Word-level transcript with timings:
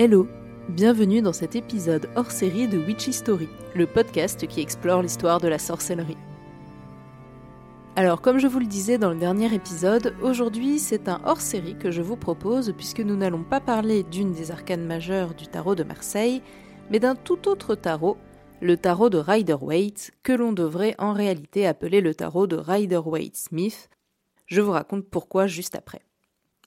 Hello, 0.00 0.28
bienvenue 0.68 1.22
dans 1.22 1.32
cet 1.32 1.56
épisode 1.56 2.08
hors 2.14 2.30
série 2.30 2.68
de 2.68 2.78
Witchy 2.78 3.12
Story, 3.12 3.48
le 3.74 3.84
podcast 3.84 4.46
qui 4.46 4.60
explore 4.60 5.02
l'histoire 5.02 5.40
de 5.40 5.48
la 5.48 5.58
sorcellerie. 5.58 6.16
Alors 7.96 8.22
comme 8.22 8.38
je 8.38 8.46
vous 8.46 8.60
le 8.60 8.66
disais 8.66 8.96
dans 8.96 9.10
le 9.10 9.18
dernier 9.18 9.52
épisode, 9.52 10.14
aujourd'hui 10.22 10.78
c'est 10.78 11.08
un 11.08 11.20
hors 11.24 11.40
série 11.40 11.76
que 11.76 11.90
je 11.90 12.00
vous 12.00 12.14
propose 12.14 12.72
puisque 12.76 13.00
nous 13.00 13.16
n'allons 13.16 13.42
pas 13.42 13.58
parler 13.58 14.04
d'une 14.04 14.30
des 14.30 14.52
arcanes 14.52 14.86
majeures 14.86 15.34
du 15.34 15.48
tarot 15.48 15.74
de 15.74 15.82
Marseille, 15.82 16.42
mais 16.90 17.00
d'un 17.00 17.16
tout 17.16 17.48
autre 17.48 17.74
tarot, 17.74 18.18
le 18.60 18.76
tarot 18.76 19.10
de 19.10 19.18
Rider-Waite, 19.18 20.12
que 20.22 20.32
l'on 20.32 20.52
devrait 20.52 20.94
en 20.98 21.12
réalité 21.12 21.66
appeler 21.66 22.00
le 22.00 22.14
tarot 22.14 22.46
de 22.46 22.54
Rider-Waite-Smith. 22.54 23.90
Je 24.46 24.60
vous 24.60 24.70
raconte 24.70 25.08
pourquoi 25.10 25.48
juste 25.48 25.74
après. 25.74 26.02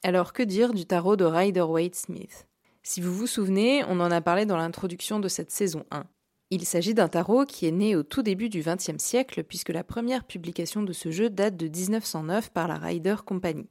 Alors 0.03 0.33
que 0.33 0.43
dire 0.43 0.73
du 0.73 0.85
tarot 0.85 1.15
de 1.15 1.23
Rider-Waite-Smith 1.23 2.45
si 2.83 3.01
vous 3.01 3.13
vous 3.13 3.27
souvenez, 3.27 3.83
on 3.87 3.99
en 3.99 4.11
a 4.11 4.21
parlé 4.21 4.45
dans 4.45 4.57
l'introduction 4.57 5.19
de 5.19 5.27
cette 5.27 5.51
saison 5.51 5.85
1. 5.91 6.03
Il 6.49 6.65
s'agit 6.65 6.93
d'un 6.93 7.07
tarot 7.07 7.45
qui 7.45 7.65
est 7.65 7.71
né 7.71 7.95
au 7.95 8.03
tout 8.03 8.23
début 8.23 8.49
du 8.49 8.61
XXe 8.61 8.97
siècle 8.97 9.43
puisque 9.43 9.69
la 9.69 9.83
première 9.83 10.25
publication 10.25 10.83
de 10.83 10.91
ce 10.91 11.11
jeu 11.11 11.29
date 11.29 11.55
de 11.55 11.67
1909 11.67 12.49
par 12.51 12.67
la 12.67 12.75
Rider 12.75 13.15
Company. 13.25 13.69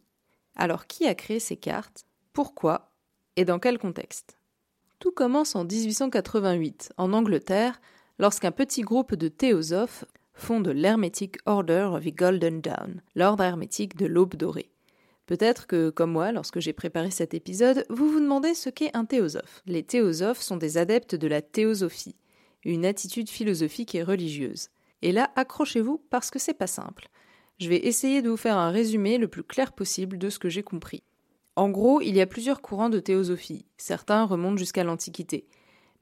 Alors 0.57 0.87
qui 0.87 1.07
a 1.07 1.15
créé 1.15 1.41
ces 1.41 1.57
cartes? 1.57 2.07
Pourquoi? 2.33 2.93
Et 3.37 3.45
dans 3.45 3.59
quel 3.59 3.79
contexte? 3.79 4.39
Tout 4.99 5.13
commence 5.13 5.57
en 5.57 5.65
1888, 5.65 6.93
en 6.97 7.13
Angleterre, 7.13 7.81
lorsqu'un 8.19 8.53
petit 8.53 8.83
groupe 8.83 9.15
de 9.15 9.29
théosophes 9.29 10.05
fonde 10.33 10.69
l'Hermetic 10.69 11.37
Order 11.47 11.91
of 11.93 12.05
the 12.05 12.15
Golden 12.15 12.61
Dawn, 12.61 13.03
l'ordre 13.15 13.45
hermétique 13.45 13.97
de 13.97 14.07
l'aube 14.07 14.37
dorée. 14.37 14.71
Peut-être 15.31 15.69
que, 15.69 15.91
comme 15.91 16.11
moi, 16.11 16.33
lorsque 16.33 16.59
j'ai 16.59 16.73
préparé 16.73 17.13
cet 17.13 17.35
épisode, 17.35 17.87
vous 17.89 18.11
vous 18.11 18.19
demandez 18.19 18.53
ce 18.53 18.69
qu'est 18.69 18.91
un 18.97 19.05
théosophe. 19.05 19.63
Les 19.65 19.85
théosophes 19.85 20.41
sont 20.41 20.57
des 20.57 20.77
adeptes 20.77 21.15
de 21.15 21.29
la 21.29 21.41
théosophie, 21.41 22.17
une 22.65 22.85
attitude 22.85 23.31
philosophique 23.31 23.95
et 23.95 24.03
religieuse. 24.03 24.71
Et 25.03 25.13
là, 25.13 25.31
accrochez-vous 25.37 26.03
parce 26.11 26.33
que 26.33 26.41
c'est 26.41 26.53
pas 26.53 26.67
simple. 26.67 27.07
Je 27.61 27.69
vais 27.69 27.87
essayer 27.87 28.23
de 28.23 28.29
vous 28.29 28.37
faire 28.37 28.57
un 28.57 28.73
résumé 28.73 29.19
le 29.19 29.29
plus 29.29 29.45
clair 29.45 29.71
possible 29.71 30.19
de 30.19 30.31
ce 30.31 30.41
que 30.41 30.49
j'ai 30.49 30.65
compris. 30.65 31.05
En 31.55 31.69
gros, 31.71 32.01
il 32.01 32.17
y 32.17 32.21
a 32.21 32.27
plusieurs 32.27 32.61
courants 32.61 32.91
de 32.91 32.99
théosophie. 32.99 33.67
Certains 33.77 34.25
remontent 34.25 34.57
jusqu'à 34.57 34.83
l'Antiquité. 34.83 35.47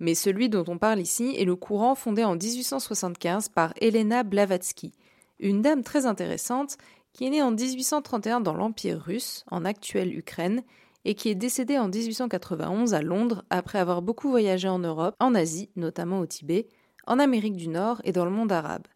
Mais 0.00 0.14
celui 0.14 0.48
dont 0.48 0.64
on 0.68 0.78
parle 0.78 1.00
ici 1.00 1.34
est 1.36 1.44
le 1.44 1.54
courant 1.54 1.94
fondé 1.94 2.24
en 2.24 2.34
1875 2.34 3.50
par 3.50 3.74
Elena 3.82 4.22
Blavatsky, 4.22 4.94
une 5.38 5.60
dame 5.60 5.82
très 5.82 6.06
intéressante 6.06 6.78
qui 7.12 7.26
est 7.26 7.30
né 7.30 7.42
en 7.42 7.50
1831 7.50 8.40
dans 8.40 8.54
l'Empire 8.54 9.00
russe, 9.00 9.44
en 9.50 9.64
actuelle 9.64 10.16
Ukraine, 10.16 10.62
et 11.04 11.14
qui 11.14 11.28
est 11.28 11.34
décédé 11.34 11.78
en 11.78 11.88
1891 11.88 12.94
à 12.94 13.02
Londres 13.02 13.44
après 13.50 13.78
avoir 13.78 14.02
beaucoup 14.02 14.30
voyagé 14.30 14.68
en 14.68 14.78
Europe, 14.78 15.14
en 15.20 15.34
Asie, 15.34 15.70
notamment 15.76 16.20
au 16.20 16.26
Tibet, 16.26 16.68
en 17.06 17.18
Amérique 17.18 17.56
du 17.56 17.68
Nord 17.68 18.00
et 18.04 18.12
dans 18.12 18.24
le 18.24 18.30
monde 18.30 18.52
arabe. 18.52 18.86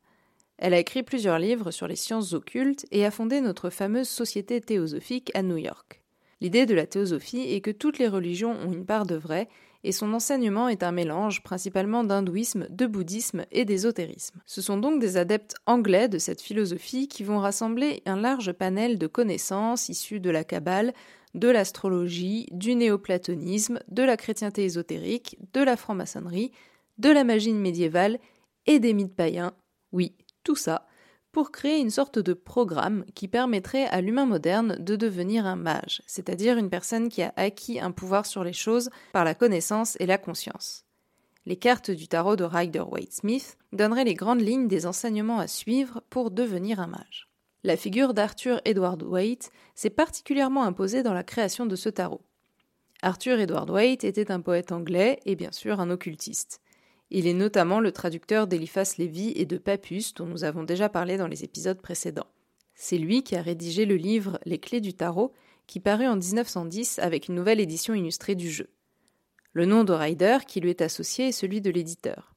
Elle 0.59 0.75
a 0.75 0.79
écrit 0.79 1.03
plusieurs 1.03 1.39
livres 1.39 1.71
sur 1.71 1.89
les 1.89 1.97
sciences 1.97 2.35
occultes 2.35 2.87
et 2.91 3.05
a 3.05 3.11
fondé 3.11 3.41
notre 3.41 3.71
fameuse 3.71 4.09
société 4.09 4.61
théosophique 4.61 5.33
à 5.35 5.43
New 5.43 5.57
York. 5.57 6.03
L'idée 6.41 6.67
de 6.67 6.75
la 6.75 6.87
théosophie 6.87 7.53
est 7.53 7.61
que 7.61 7.71
toutes 7.71 7.99
les 7.99 8.09
religions 8.09 8.53
ont 8.53 8.73
une 8.73 8.85
part 8.85 9.07
de 9.07 9.15
vrai 9.15 9.49
et 9.85 9.93
son 9.93 10.13
enseignement 10.15 10.69
est 10.69 10.83
un 10.83 10.93
mélange 10.93 11.43
principalement 11.43 12.05
d'hindouisme, 12.05 12.67
de 12.71 12.87
bouddhisme 12.87 13.45
et 13.51 13.65
d'ésotérisme. 13.65 14.41
Ce 14.47 14.63
sont 14.63 14.77
donc 14.77 15.01
des 15.01 15.17
adeptes 15.17 15.55
anglais 15.67 16.09
de 16.09 16.19
cette 16.19 16.41
philosophie 16.41 17.09
qui 17.09 17.25
vont 17.25 17.39
rassembler 17.39 18.03
un 18.07 18.17
large 18.17 18.53
panel 18.53 18.99
de 18.99 19.07
connaissances 19.07 19.89
issues 19.89 20.21
de 20.21 20.31
la 20.31 20.45
Kabbale, 20.45 20.93
de 21.35 21.49
l'astrologie, 21.49 22.47
du 22.53 22.75
néoplatonisme, 22.75 23.81
de 23.89 24.03
la 24.03 24.17
chrétienté 24.17 24.65
ésotérique, 24.65 25.39
de 25.53 25.63
la 25.63 25.77
franc-maçonnerie, 25.77 26.53
de 26.99 27.11
la 27.11 27.25
magie 27.25 27.53
médiévale 27.53 28.19
et 28.67 28.79
des 28.79 28.93
mythes 28.93 29.17
païens. 29.17 29.55
Oui, 29.93 30.15
tout 30.45 30.57
ça, 30.57 30.87
pour 31.33 31.51
créer 31.51 31.79
une 31.79 31.91
sorte 31.91 32.19
de 32.19 32.35
programme 32.35 33.05
qui 33.15 33.27
permettrait 33.27 33.87
à 33.87 34.01
l'humain 34.01 34.27
moderne 34.27 34.77
de 34.79 34.97
devenir 34.97 35.47
un 35.47 35.57
mage, 35.57 36.03
c'est-à-dire 36.07 36.59
une 36.59 36.71
personne 36.71 37.09
qui 37.09 37.23
a 37.23 37.33
acquis 37.37 37.81
un 37.81 37.91
pouvoir 37.91 38.27
sur 38.27 38.45
les 38.45 38.53
choses 38.53 38.91
par 39.13 39.25
la 39.25 39.35
connaissance 39.35 39.97
et 39.99 40.07
la 40.07 40.19
conscience. 40.19 40.85
Les 41.47 41.57
cartes 41.57 41.91
du 41.91 42.07
tarot 42.07 42.37
de 42.37 42.45
Rider-Waite-Smith 42.45 43.59
donneraient 43.73 44.05
les 44.05 44.15
grandes 44.15 44.43
lignes 44.43 44.69
des 44.69 44.87
enseignements 44.87 45.41
à 45.41 45.49
suivre 45.49 46.03
pour 46.09 46.31
devenir 46.31 46.79
un 46.79 46.87
mage. 46.87 47.29
La 47.65 47.77
figure 47.77 48.13
d'Arthur 48.13 48.61
Edward 48.65 49.03
Waite 49.03 49.51
s'est 49.75 49.91
particulièrement 49.91 50.65
imposée 50.65 51.03
dans 51.03 51.15
la 51.15 51.25
création 51.25 51.65
de 51.67 51.77
ce 51.77 51.89
tarot. 51.89 52.23
Arthur 53.03 53.41
Edward 53.41 53.71
Waite 53.71 54.05
était 54.05 54.31
un 54.31 54.41
poète 54.41 54.71
anglais 54.71 55.19
et 55.27 55.35
bien 55.35 55.51
sûr 55.51 55.81
un 55.81 55.91
occultiste. 55.91 56.61
Il 57.15 57.27
est 57.27 57.35
notamment 57.35 57.79
le 57.79 57.93
traducteur 57.93 58.47
d'Eliphas 58.47 58.95
Lévy 58.97 59.35
et 59.37 59.45
de 59.45 59.59
Papus, 59.59 60.15
dont 60.15 60.25
nous 60.25 60.45
avons 60.45 60.63
déjà 60.63 60.89
parlé 60.89 61.19
dans 61.19 61.27
les 61.27 61.45
épisodes 61.45 61.81
précédents. 61.81 62.27
C'est 62.75 62.97
lui 62.97 63.23
qui 63.23 63.37
a 63.37 63.43
rédigé 63.43 63.85
le 63.85 63.97
livre 63.97 64.41
Les 64.47 64.57
clés 64.57 64.81
du 64.81 64.95
tarot, 64.95 65.35
qui 65.67 65.79
parut 65.79 66.07
en 66.07 66.17
1910 66.17 67.01
avec 67.01 67.29
une 67.29 67.35
nouvelle 67.35 67.61
édition 67.61 67.93
illustrée 67.93 68.35
du 68.35 68.51
jeu. 68.51 68.71
Le 69.53 69.67
nom 69.67 69.85
de 69.85 69.93
Rider 69.93 70.39
qui 70.49 70.63
lui 70.63 70.71
est 70.71 70.81
associé 70.81 71.29
est 71.29 71.33
celui 71.33 71.61
de 71.61 71.71
l'éditeur. 71.71 72.35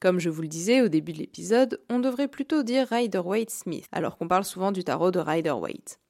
Comme 0.00 0.18
je 0.18 0.30
vous 0.30 0.40
le 0.40 0.48
disais 0.48 0.80
au 0.80 0.88
début 0.88 1.12
de 1.12 1.18
l'épisode, 1.18 1.82
on 1.90 1.98
devrait 1.98 2.26
plutôt 2.26 2.62
dire 2.62 2.88
Rider 2.88 3.18
Waite 3.18 3.50
Smith, 3.50 3.86
alors 3.92 4.16
qu'on 4.16 4.26
parle 4.26 4.46
souvent 4.46 4.72
du 4.72 4.84
tarot 4.84 5.10
de 5.10 5.18
Rider 5.18 5.50
Waite. 5.50 6.00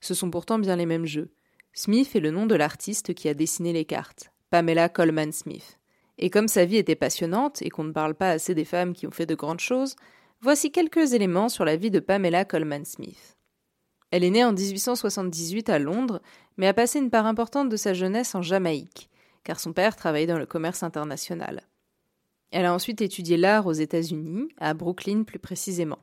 Ce 0.00 0.14
sont 0.14 0.32
pourtant 0.32 0.58
bien 0.58 0.74
les 0.74 0.86
mêmes 0.86 1.06
jeux. 1.06 1.30
Smith 1.74 2.16
est 2.16 2.20
le 2.20 2.32
nom 2.32 2.46
de 2.46 2.56
l'artiste 2.56 3.14
qui 3.14 3.28
a 3.28 3.34
dessiné 3.34 3.72
les 3.72 3.84
cartes, 3.84 4.32
Pamela 4.50 4.88
Coleman 4.88 5.30
Smith. 5.30 5.78
Et 6.18 6.30
comme 6.30 6.48
sa 6.48 6.64
vie 6.64 6.76
était 6.76 6.94
passionnante 6.94 7.62
et 7.62 7.68
qu'on 7.68 7.84
ne 7.84 7.92
parle 7.92 8.14
pas 8.14 8.30
assez 8.30 8.54
des 8.54 8.64
femmes 8.64 8.94
qui 8.94 9.06
ont 9.06 9.10
fait 9.10 9.26
de 9.26 9.34
grandes 9.34 9.60
choses, 9.60 9.96
voici 10.40 10.70
quelques 10.70 11.12
éléments 11.12 11.48
sur 11.48 11.64
la 11.64 11.76
vie 11.76 11.90
de 11.90 12.00
Pamela 12.00 12.44
Coleman 12.44 12.84
Smith. 12.84 13.36
Elle 14.10 14.24
est 14.24 14.30
née 14.30 14.44
en 14.44 14.52
1878 14.52 15.68
à 15.68 15.78
Londres, 15.78 16.22
mais 16.56 16.68
a 16.68 16.74
passé 16.74 16.98
une 16.98 17.10
part 17.10 17.26
importante 17.26 17.68
de 17.68 17.76
sa 17.76 17.92
jeunesse 17.92 18.34
en 18.34 18.42
Jamaïque, 18.42 19.10
car 19.44 19.60
son 19.60 19.72
père 19.72 19.96
travaillait 19.96 20.26
dans 20.26 20.38
le 20.38 20.46
commerce 20.46 20.82
international. 20.82 21.62
Elle 22.50 22.64
a 22.64 22.72
ensuite 22.72 23.02
étudié 23.02 23.36
l'art 23.36 23.66
aux 23.66 23.72
États-Unis, 23.72 24.48
à 24.58 24.72
Brooklyn 24.72 25.24
plus 25.24 25.38
précisément. 25.38 25.98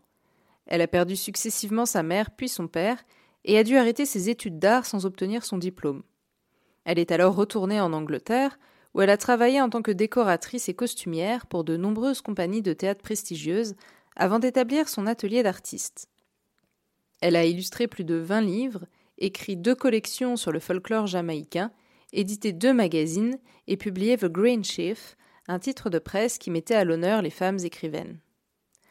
Elle 0.66 0.81
a 0.81 0.88
perdu 0.88 1.16
successivement 1.16 1.85
sa 1.85 2.03
mère 2.03 2.31
puis 2.31 2.50
son 2.50 2.68
père, 2.68 3.03
et 3.46 3.57
a 3.57 3.63
dû 3.63 3.78
arrêter 3.78 4.06
ses 4.06 4.29
études 4.29 4.59
d'art 4.59 4.85
sans 4.85 5.06
obtenir 5.06 5.44
son 5.44 5.57
diplôme. 5.57 6.03
Elle 6.85 7.00
est 7.00 7.12
alors 7.12 7.35
retournée 7.35 7.81
en 7.81 7.94
Angleterre, 7.94 8.59
où 8.93 9.01
elle 9.01 9.09
a 9.09 9.17
travaillé 9.17 9.59
en 9.61 9.69
tant 9.69 9.81
que 9.81 9.91
décoratrice 9.91 10.69
et 10.69 10.73
costumière 10.73 11.47
pour 11.47 11.63
de 11.63 11.77
nombreuses 11.77 12.21
compagnies 12.21 12.61
de 12.61 12.73
théâtre 12.73 13.01
prestigieuses 13.01 13.75
avant 14.15 14.39
d'établir 14.39 14.87
son 14.89 15.07
atelier 15.07 15.43
d'artiste. 15.43 16.07
Elle 17.21 17.35
a 17.35 17.45
illustré 17.45 17.87
plus 17.87 18.03
de 18.03 18.16
20 18.16 18.41
livres, 18.41 18.85
écrit 19.17 19.55
deux 19.55 19.75
collections 19.75 20.35
sur 20.35 20.51
le 20.51 20.59
folklore 20.59 21.07
jamaïcain, 21.07 21.72
édité 22.11 22.51
deux 22.51 22.73
magazines 22.73 23.40
et 23.67 23.78
publié 23.78 24.17
The 24.17 24.25
Green 24.25 24.63
Chief, 24.63 25.17
un 25.47 25.59
titre 25.59 25.89
de 25.89 25.99
presse 25.99 26.37
qui 26.37 26.51
mettait 26.51 26.75
à 26.75 26.84
l'honneur 26.84 27.22
les 27.22 27.29
femmes 27.29 27.59
écrivaines. 27.63 28.19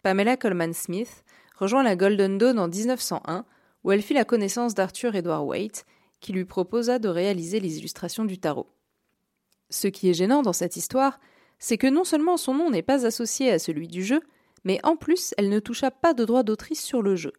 Pamela 0.03 0.37
Coleman 0.37 0.73
Smith 0.73 1.25
rejoint 1.57 1.83
la 1.83 1.97
Golden 1.97 2.39
Dawn 2.39 2.59
en 2.59 2.69
1901, 2.69 3.45
où 3.85 3.93
elle 3.93 4.03
fit 4.03 4.15
la 4.15 4.25
connaissance 4.25 4.75
d'Arthur 4.75 5.15
Edward 5.15 5.47
Waite, 5.47 5.87
qui 6.21 6.33
lui 6.33 6.45
proposa 6.45 6.99
de 6.99 7.09
réaliser 7.09 7.61
les 7.61 7.79
illustrations 7.79 8.25
du 8.25 8.39
tarot. 8.39 8.69
Ce 9.73 9.89
qui 9.89 10.11
est 10.11 10.15
gênant 10.15 10.43
dans 10.43 10.53
cette 10.53 10.77
histoire, 10.77 11.19
c'est 11.59 11.79
que 11.79 11.87
non 11.87 12.05
seulement 12.05 12.37
son 12.37 12.55
nom 12.55 12.71
n'est 12.71 12.83
pas 12.83 13.07
associé 13.07 13.51
à 13.51 13.59
celui 13.59 13.89
du 13.89 14.05
jeu, 14.05 14.21
mais 14.65 14.79
en 14.85 14.97
plus 14.97 15.35
elle 15.39 15.49
ne 15.49 15.61
toucha 15.61 15.91
pas 15.91 16.13
de 16.13 16.25
droit 16.25 16.43
d'autrice 16.43 16.83
sur 16.83 17.01
le 17.01 17.17
jeu. 17.17 17.33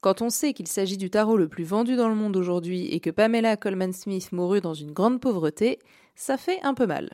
Quand 0.00 0.20
on 0.20 0.30
sait 0.30 0.52
qu'il 0.52 0.66
s'agit 0.66 0.96
du 0.96 1.10
tarot 1.10 1.36
le 1.36 1.48
plus 1.48 1.64
vendu 1.64 1.94
dans 1.94 2.08
le 2.08 2.14
monde 2.14 2.36
aujourd'hui 2.36 2.86
et 2.86 2.98
que 3.00 3.10
Pamela 3.10 3.56
Coleman 3.56 3.92
Smith 3.92 4.32
mourut 4.32 4.60
dans 4.60 4.74
une 4.74 4.92
grande 4.92 5.20
pauvreté, 5.20 5.78
ça 6.16 6.36
fait 6.36 6.60
un 6.62 6.74
peu 6.74 6.86
mal. 6.86 7.10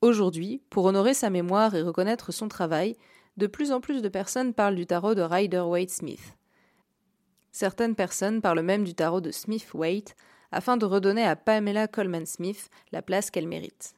Aujourd'hui, 0.00 0.62
pour 0.70 0.84
honorer 0.84 1.14
sa 1.14 1.30
mémoire 1.30 1.74
et 1.74 1.82
reconnaître 1.82 2.32
son 2.32 2.48
travail, 2.48 2.96
de 3.36 3.48
plus 3.48 3.72
en 3.72 3.80
plus 3.80 4.00
de 4.00 4.08
personnes 4.08 4.54
parlent 4.54 4.76
du 4.76 4.86
tarot 4.86 5.14
de 5.14 5.22
Rider 5.22 5.60
Waite 5.60 5.90
Smith. 5.90 6.36
Certaines 7.50 7.96
personnes 7.96 8.42
parlent 8.42 8.60
même 8.60 8.84
du 8.84 8.94
tarot 8.94 9.22
de 9.22 9.30
Smith 9.30 9.72
Waite, 9.74 10.14
afin 10.56 10.78
de 10.78 10.86
redonner 10.86 11.24
à 11.24 11.36
Pamela 11.36 11.86
Coleman 11.86 12.24
Smith 12.24 12.70
la 12.90 13.02
place 13.02 13.30
qu'elle 13.30 13.46
mérite. 13.46 13.95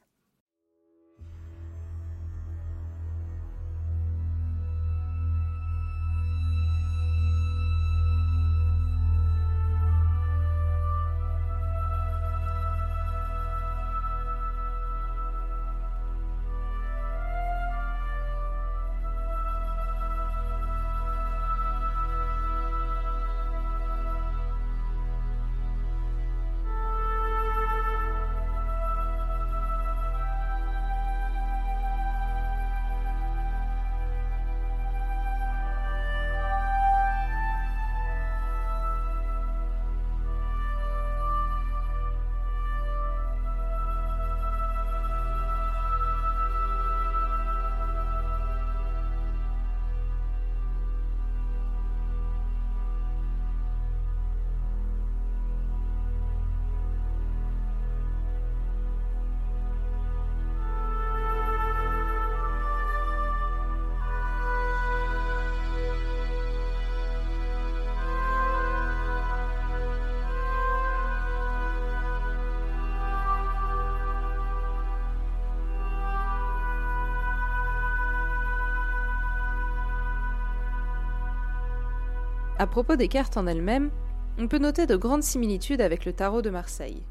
À 82.59 82.67
propos 82.67 82.97
des 82.97 83.07
cartes 83.07 83.37
en 83.37 83.47
elles-mêmes, 83.47 83.89
on 84.37 84.49
peut 84.49 84.57
noter 84.57 84.85
de 84.85 84.97
grandes 84.97 85.23
similitudes 85.23 85.79
avec 85.79 86.03
le 86.03 86.11
tarot 86.11 86.41
de 86.41 86.49
Marseille. 86.49 87.05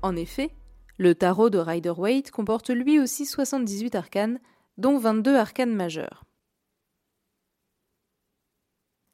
En 0.00 0.14
effet, 0.14 0.54
le 0.96 1.16
tarot 1.16 1.50
de 1.50 1.58
Rider-Waite 1.58 2.30
comporte 2.30 2.70
lui 2.70 3.00
aussi 3.00 3.26
78 3.26 3.96
arcanes, 3.96 4.38
dont 4.78 4.96
22 4.96 5.34
arcanes 5.34 5.74
majeures. 5.74 6.24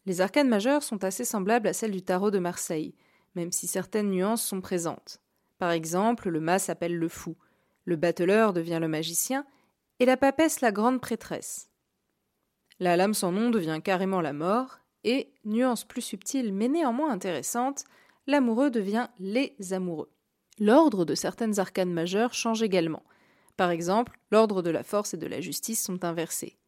Les 0.04 0.20
arcanes 0.20 0.50
majeures 0.50 0.82
sont 0.82 1.02
assez 1.04 1.24
semblables 1.24 1.68
à 1.68 1.72
celles 1.72 1.90
du 1.90 2.02
tarot 2.02 2.30
de 2.30 2.38
Marseille, 2.38 2.94
même 3.34 3.50
si 3.50 3.66
certaines 3.66 4.10
nuances 4.10 4.44
sont 4.44 4.60
présentes. 4.60 5.22
Par 5.56 5.70
exemple, 5.70 6.28
le 6.28 6.40
mât 6.40 6.58
s'appelle 6.58 6.98
le 6.98 7.08
fou, 7.08 7.34
le 7.86 7.96
battleur 7.96 8.52
devient 8.52 8.78
le 8.78 8.88
magicien, 8.88 9.46
et 10.00 10.04
la 10.04 10.18
papesse 10.18 10.60
la 10.60 10.70
grande 10.70 11.00
prêtresse. 11.00 11.70
La 12.78 12.98
lame 12.98 13.14
sans 13.14 13.32
nom 13.32 13.48
devient 13.48 13.80
carrément 13.82 14.20
la 14.20 14.34
mort, 14.34 14.80
et, 15.06 15.32
nuance 15.44 15.84
plus 15.84 16.02
subtile 16.02 16.52
mais 16.52 16.68
néanmoins 16.68 17.10
intéressante, 17.10 17.84
l'amoureux 18.26 18.70
devient 18.70 19.08
les 19.18 19.56
amoureux. 19.70 20.10
L'ordre 20.58 21.04
de 21.04 21.14
certaines 21.14 21.58
arcanes 21.58 21.92
majeures 21.92 22.34
change 22.34 22.62
également. 22.62 23.04
Par 23.56 23.70
exemple, 23.70 24.18
l'ordre 24.30 24.60
de 24.60 24.70
la 24.70 24.82
force 24.82 25.14
et 25.14 25.18
de 25.18 25.26
la 25.26 25.40
justice 25.40 25.82
sont 25.82 26.04
inversés. 26.04 26.58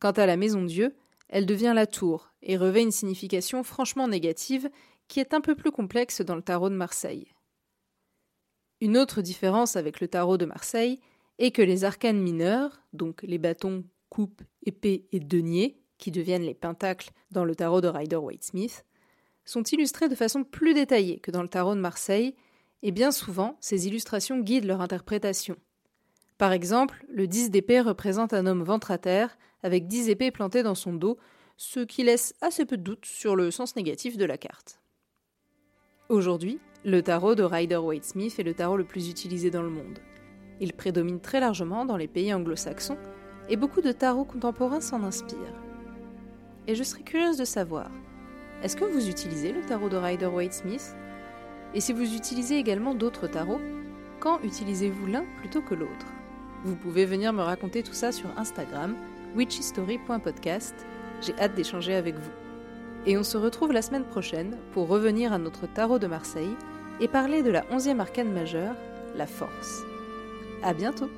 Quant 0.00 0.12
à 0.12 0.26
la 0.26 0.36
maison 0.36 0.64
Dieu, 0.64 0.96
elle 1.28 1.46
devient 1.46 1.72
la 1.74 1.86
tour 1.86 2.32
et 2.42 2.56
revêt 2.56 2.82
une 2.82 2.90
signification 2.90 3.62
franchement 3.62 4.08
négative 4.08 4.70
qui 5.06 5.20
est 5.20 5.34
un 5.34 5.40
peu 5.40 5.54
plus 5.54 5.70
complexe 5.70 6.22
dans 6.22 6.36
le 6.36 6.42
tarot 6.42 6.70
de 6.70 6.74
Marseille. 6.74 7.28
Une 8.80 8.96
autre 8.96 9.20
différence 9.20 9.76
avec 9.76 10.00
le 10.00 10.08
tarot 10.08 10.38
de 10.38 10.46
Marseille 10.46 11.00
est 11.38 11.50
que 11.50 11.62
les 11.62 11.84
arcanes 11.84 12.20
mineurs, 12.20 12.82
donc 12.92 13.22
les 13.22 13.38
bâtons, 13.38 13.84
coupes, 14.08 14.42
épées 14.64 15.06
et 15.12 15.20
deniers, 15.20 15.79
qui 16.00 16.10
deviennent 16.10 16.42
les 16.42 16.54
pentacles 16.54 17.10
dans 17.30 17.44
le 17.44 17.54
tarot 17.54 17.80
de 17.80 17.88
Rider-Waite-Smith, 17.88 18.84
sont 19.44 19.62
illustrés 19.62 20.08
de 20.08 20.14
façon 20.14 20.44
plus 20.44 20.74
détaillée 20.74 21.20
que 21.20 21.30
dans 21.30 21.42
le 21.42 21.48
tarot 21.48 21.74
de 21.74 21.80
Marseille, 21.80 22.34
et 22.82 22.90
bien 22.90 23.12
souvent 23.12 23.56
ces 23.60 23.86
illustrations 23.86 24.40
guident 24.40 24.64
leur 24.64 24.80
interprétation. 24.80 25.56
Par 26.38 26.52
exemple, 26.52 27.04
le 27.08 27.26
10 27.26 27.50
d'épée 27.50 27.80
représente 27.80 28.32
un 28.32 28.46
homme 28.46 28.62
ventre 28.62 28.90
à 28.90 28.98
terre 28.98 29.36
avec 29.62 29.86
10 29.86 30.08
épées 30.08 30.30
plantées 30.30 30.62
dans 30.62 30.74
son 30.74 30.94
dos, 30.94 31.18
ce 31.56 31.80
qui 31.80 32.02
laisse 32.02 32.34
assez 32.40 32.64
peu 32.64 32.78
de 32.78 32.82
doute 32.82 33.04
sur 33.04 33.36
le 33.36 33.50
sens 33.50 33.76
négatif 33.76 34.16
de 34.16 34.24
la 34.24 34.38
carte. 34.38 34.80
Aujourd'hui, 36.08 36.58
le 36.84 37.02
tarot 37.02 37.34
de 37.34 37.42
Rider-Waite-Smith 37.42 38.38
est 38.38 38.42
le 38.42 38.54
tarot 38.54 38.78
le 38.78 38.84
plus 38.84 39.10
utilisé 39.10 39.50
dans 39.50 39.62
le 39.62 39.68
monde. 39.68 39.98
Il 40.60 40.72
prédomine 40.72 41.20
très 41.20 41.40
largement 41.40 41.84
dans 41.84 41.98
les 41.98 42.08
pays 42.08 42.32
anglo-saxons 42.32 42.98
et 43.50 43.56
beaucoup 43.56 43.82
de 43.82 43.92
tarots 43.92 44.24
contemporains 44.24 44.80
s'en 44.80 45.02
inspirent. 45.02 45.69
Et 46.70 46.76
je 46.76 46.84
serais 46.84 47.02
curieuse 47.02 47.36
de 47.36 47.44
savoir, 47.44 47.90
est-ce 48.62 48.76
que 48.76 48.84
vous 48.84 49.08
utilisez 49.08 49.50
le 49.50 49.60
tarot 49.62 49.88
de 49.88 49.96
Rider-Waite-Smith 49.96 50.94
Et 51.74 51.80
si 51.80 51.92
vous 51.92 52.14
utilisez 52.14 52.58
également 52.58 52.94
d'autres 52.94 53.26
tarots, 53.26 53.60
quand 54.20 54.38
utilisez-vous 54.44 55.06
l'un 55.06 55.24
plutôt 55.38 55.62
que 55.62 55.74
l'autre? 55.74 56.06
Vous 56.62 56.76
pouvez 56.76 57.06
venir 57.06 57.32
me 57.32 57.42
raconter 57.42 57.82
tout 57.82 57.92
ça 57.92 58.12
sur 58.12 58.28
Instagram 58.38 58.94
witchystory.podcast. 59.34 60.86
J'ai 61.20 61.36
hâte 61.40 61.56
d'échanger 61.56 61.96
avec 61.96 62.14
vous. 62.14 62.30
Et 63.04 63.18
on 63.18 63.24
se 63.24 63.36
retrouve 63.36 63.72
la 63.72 63.82
semaine 63.82 64.04
prochaine 64.04 64.56
pour 64.70 64.86
revenir 64.86 65.32
à 65.32 65.38
notre 65.38 65.66
tarot 65.66 65.98
de 65.98 66.06
Marseille 66.06 66.54
et 67.00 67.08
parler 67.08 67.42
de 67.42 67.50
la 67.50 67.62
11e 67.62 67.98
arcane 67.98 68.32
majeure, 68.32 68.76
la 69.16 69.26
force. 69.26 69.82
À 70.62 70.72
bientôt! 70.72 71.10